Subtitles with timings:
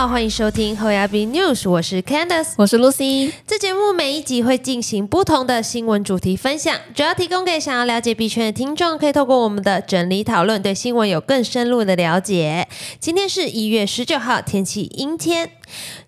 [0.00, 3.30] 好，欢迎收听后牙 B News，我是 Candice，我是 Lucy。
[3.46, 12.66] 这节目每一集会进行不同的新闻主题分享，主要提供给想要了解币圈的听众，可以透过我们的整理讨论，对新闻有更深入的了解。
[12.98, 15.50] 今天是一月十九号，天气阴天。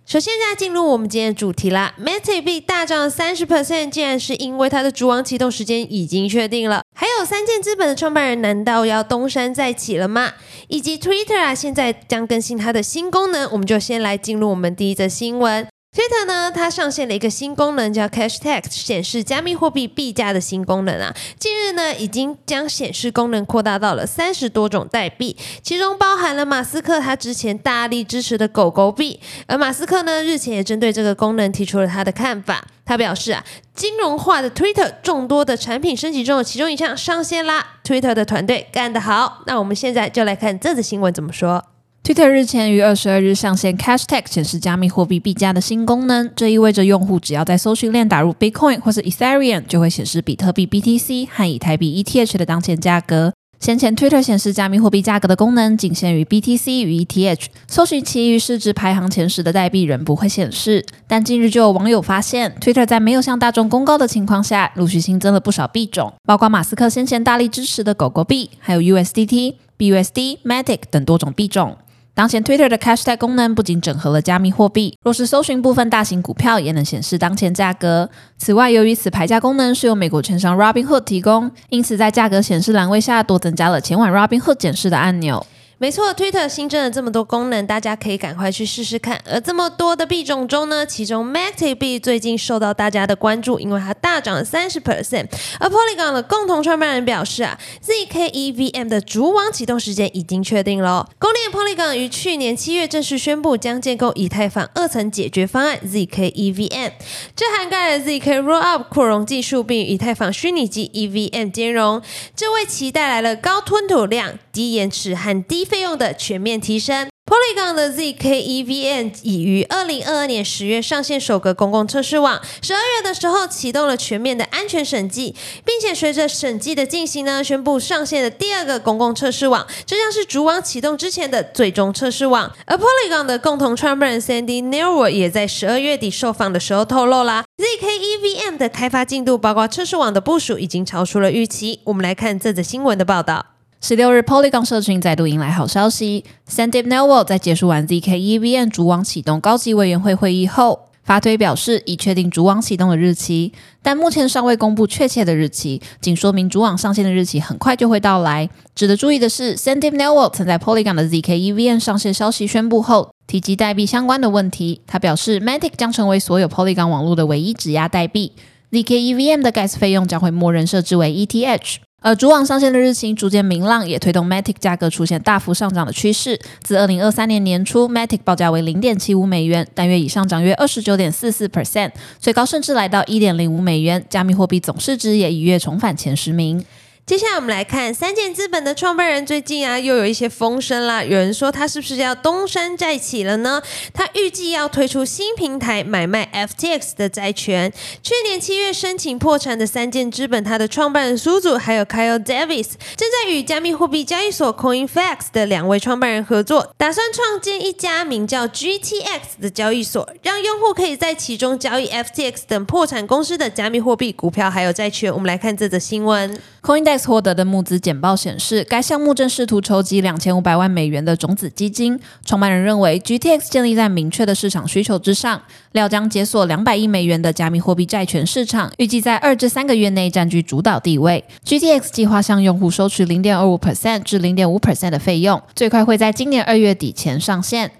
[0.04, 6.82] 首先，在进入我们今天的主题啦，Meta B 大涨三十 percent，竟然是因为它的主网启动时间已经确定了。
[6.94, 10.32] 还有三箭资本的创办人难道要东山再起了吗？
[10.68, 15.71] 以及 Twitter 啊，现在将更新它的新功能，我们就先来进入我们第一则新闻。
[15.94, 21.14] Twitter 呢，它上线了一个新功能，叫 Cash Text，显示加密货币币价的新功能啊。
[21.38, 29.20] 近日呢，已经将显示功能扩大到了三十多种代币，其中包含了马斯克他之前大力支持的狗狗币。
[29.46, 32.66] 而马斯克呢，日前也针对这个功能提出了他的看法。
[32.86, 39.42] 他表示啊，金融化的 Twitter 众多的产品升级中的其中一项上线啦，Twitter 的团队干得好。
[39.46, 41.66] 那我们现在就来看这则新闻怎么说。
[42.04, 53.32] Twitter 日前于二十二日上线 Cash Tag 显示加密货币币价的新功能，这意味着用户只要在搜寻链打入 Bitcoin 或是 Ethereum，就会显示比特币 BTC 和以太币 ETH 的当前价格。
[53.60, 60.84] 先前 Twitter 显示加密货币价格的功能仅限于 BTC 与 ETH，搜寻其余市值排行前十的代币仍不会显示。
[61.06, 71.76] 但近日就有网友发现，Twitter 在没有向大众公告的情况下，陆续新增了不少币种，包括马斯克先前大力支持的狗狗币，还有 USDT、BUSD、Matic 等多种币种。
[72.14, 78.10] 当前 Twitter 的 Cash Tag 功能不仅整合了加密货币，若是搜寻部分大型股票，也能显示当前价格。
[78.36, 85.46] 此外，由于此牌价功能是由美国券商 Robinhood 提供，因此在价格显示栏位下多增加了前往 Robinhood 检视的按钮。
[85.82, 89.20] 没错，Twitter 新增了这么多功能，大家可以赶快去试试看。
[89.28, 95.26] 而这么多的币种中呢，其中 Matic 币最近受到大家的关注，因为它大涨了三十 percent。
[95.58, 101.10] 而 Polygon 的共同创办人表示啊，zk EVM 的主网启动时间已经确定了。
[101.18, 106.92] 公链 Polygon 于去年七月正式宣布将建构以太坊二层解决方案 zk EVM，
[107.34, 112.00] 这涵盖了 zk Rollup 扩容技术，并与以太坊虚拟机 EVM 兼容，
[112.36, 115.66] 这为其带来了高吞吐量、低延迟和低。
[115.72, 117.08] 费用的全面提升。
[117.24, 125.34] Polygon 的 zk EVM 已于二零二二年十月上线首个公共测试网，十二月的时候启动了全面的安全审计，
[125.64, 132.52] 并且随着审计的进行呢，宣布上线的第二个公共测试网，这将是主网启动之前的最终测试网。
[132.66, 141.80] 而 Polygon 的共同创办人 Sandy Neuer 也在十二月底受访的时候透露啦，zk EVM 的开发进度，包括测试网的部署，已经超出了预期。
[141.84, 143.46] 我们来看这则新闻的报道。
[143.84, 146.24] 十六日，Polygon 社群再度迎来好消息。
[146.48, 158.48] Sandeep n e w a l 在结束完 zk EVM 主网启动高级委员会会议后，发推表示已确定主网启动的日期，但目前尚未公布确切的日期，仅说明主网上线的日期很快就会到来。
[158.76, 164.80] 值得注意的是，Sandeep n e w a l 曾在 Polygon 的 zk EVM 上线消息宣布后，提及代币相关的问题。
[164.86, 168.30] 他表示，Matic 将成为所有 Polygon 网络的唯一质押代币
[168.70, 171.78] ，zk EVM 的 gas 费用将会默认设置为 ETH。
[172.02, 176.38] 而主网上线的日期逐渐明朗，也推动 Matic 价格出现大幅上涨的趋势。
[176.62, 184.04] 自二零二三年年初，Matic 报价为零点七五美元，单月以上涨约二十九点四四 percent，最高甚至来到一点零五美元。
[184.10, 186.64] 加密货币总市值也一跃重返前十名。
[187.04, 193.60] 接下来我们来看三箭资本的创办人最近啊又有一些风声啦，有人说他是不是要东山再起了呢？
[193.92, 197.70] 他预计要推出新平台买卖 FTX 的债权。
[198.04, 215.12] 去年七月申请破产的三箭资本，他的创办人苏祖还有 Kyle Davis 正在与加密货币交易所 Coinflex 的两位创办人合作，打算创建一家名叫 GTX 的交易所，让用户可以在其中交易 FTX 等破产公司的加密货币、股票还有债券。
[215.12, 216.40] 我们来看这则新闻。
[216.62, 221.98] Coindex 获得的募资简报显示，该项目正试图筹集两千五百万美元的种子基金。
[222.24, 225.42] 创办人认为，GTX 建立在明确的市场需求之上，
[225.72, 231.24] 料将解锁两百亿美元的加密货币债权市场，预计在二至三个月内占据主导地位。
[231.44, 237.72] GTX 计划向用户收取零点二五 percent 至零点五 percent 的费用，最快会在今年二月底前上线。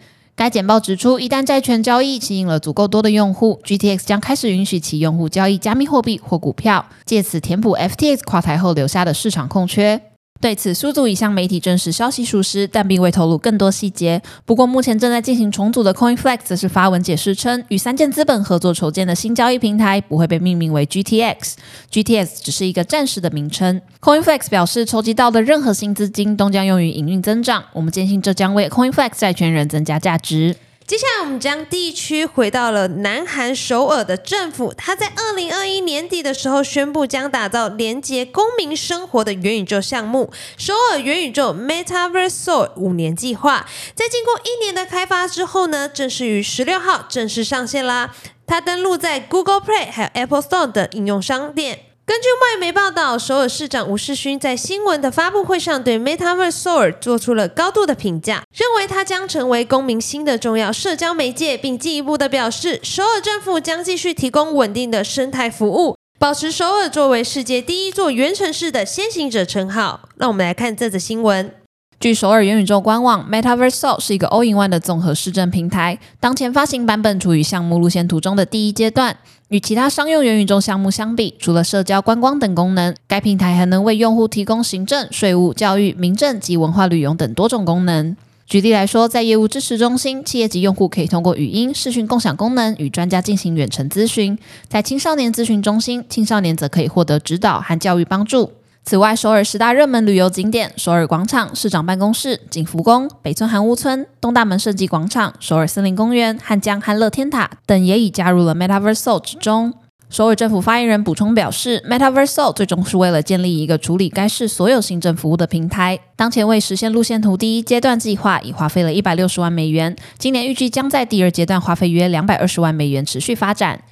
[0.42, 10.11] 该简报指出，一旦债权交易吸引了足够多的用户，GTX 将开始允许其用户交易加密货币或股票，借此填补 FTX 垮台后留下的市场空缺。
[10.42, 14.20] 对此，苏祖已向媒体证实消息属实，但并未透露更多细节。
[14.44, 23.80] 不过，目前正在进行重组的 Coinflex 则是发文解释称，与三箭资本合作筹建的新交易平台不会被命名为 GTX，GTX 只是一个暂时的名称。
[24.00, 27.62] Coinflex 表示，筹集到的任何新资金都将用于营运增长。
[27.72, 30.56] 我们坚信这将为 Coinflex 债权人增加价值。
[30.84, 43.66] 接下来，我们将地区回到了南韩首尔的政府，他在二零二一年底的时候宣布，将打造连接公民生活的元宇宙项目——首尔元宇宙 Metaverse Seoul 五年计划。
[43.94, 48.14] 在经过一年的开发之后呢，正式于十六号正式上线啦。
[48.44, 51.86] 它登录在 Google Play 还有 Apple Store 等应用商店。
[52.04, 58.42] 根据外媒报道，首尔市长吴世勋在新闻的发布会上对 Metaverse Seoul 做出了高度的评价，
[58.76, 70.08] 为它将成为公民新的重要社交媒介，并进一步的表示，首尔政府将继续提供稳定的生态服务，保持首尔作为世界第一座原城市的先行者称号。
[70.16, 71.52] 让我们来看这则新闻。
[72.00, 79.16] 据首尔元宇宙官网，Metaverse Seoul 是一个 All-in-One 的综合市政平台，当前发行版本处于项目路线图中的第一阶段。
[79.50, 88.16] 与其他商用元宇宙项目相比，除了社交、观光等功能，该平台还能为用户提供行政、税务、教育、民政及文化旅游等多种功能。
[88.46, 94.36] 举例来说，在业务支持中心，企业级用户可以通过语音、视讯共享功能与专家进行远程咨询；
[94.68, 98.52] 在青少年咨询中心，青少年则可以获得指导和教育帮助。
[98.84, 109.72] 此外，首尔十大热门旅游景点——首尔广场、市长办公室、景福宫、北村韩屋村、东大门设计广场、首尔森林公园、汉江汉乐天塔等，也已加入了 Metaverse Seoul 之中。
[110.12, 115.98] 首尔政府发言人补充表示，Metaverseo 最终是为了建立一个处理该市所有行政服务的平台。
[116.16, 123.82] 当前为实现路线图第一阶段计划，已花费了一百六十万美元，今年预计将在第二阶段花费约两百二十万美元持续发展。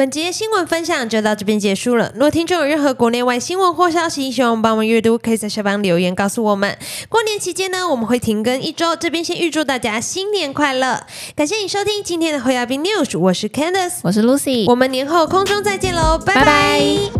[0.00, 2.10] 本节新闻分享就到这边结束了。
[2.14, 6.74] 如果听众有任何国内外新闻或消息，希望帮忙阅读，可以在下方留言告诉我们。
[7.10, 11.04] 过年期间呢，我们会停更一周，这边先预祝大家新年快乐！
[11.36, 17.19] 感谢你收听今天的会亚宾 news，我是 Candice，我是 Lucy，我们年后空中再见喽，拜拜。